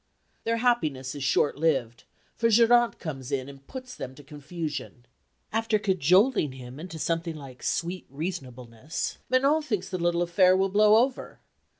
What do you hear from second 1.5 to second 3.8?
lived, for Geronte comes in and